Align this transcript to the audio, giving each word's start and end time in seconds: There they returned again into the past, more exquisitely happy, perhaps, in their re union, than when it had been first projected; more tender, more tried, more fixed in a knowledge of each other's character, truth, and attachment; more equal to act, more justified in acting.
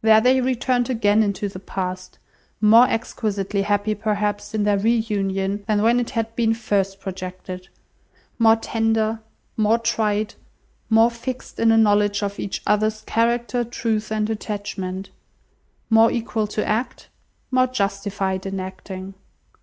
There 0.00 0.22
they 0.22 0.40
returned 0.40 0.88
again 0.88 1.22
into 1.22 1.50
the 1.50 1.58
past, 1.58 2.18
more 2.62 2.88
exquisitely 2.88 3.60
happy, 3.60 3.94
perhaps, 3.94 4.54
in 4.54 4.64
their 4.64 4.78
re 4.78 4.94
union, 5.06 5.64
than 5.68 5.82
when 5.82 6.00
it 6.00 6.08
had 6.16 6.34
been 6.34 6.54
first 6.54 6.98
projected; 6.98 7.68
more 8.38 8.56
tender, 8.56 9.20
more 9.54 9.78
tried, 9.78 10.32
more 10.88 11.10
fixed 11.10 11.60
in 11.60 11.70
a 11.72 11.76
knowledge 11.76 12.22
of 12.22 12.40
each 12.40 12.62
other's 12.66 13.02
character, 13.02 13.64
truth, 13.64 14.10
and 14.10 14.30
attachment; 14.30 15.10
more 15.90 16.10
equal 16.10 16.46
to 16.46 16.66
act, 16.66 17.10
more 17.50 17.66
justified 17.66 18.46
in 18.46 18.58
acting. 18.58 19.12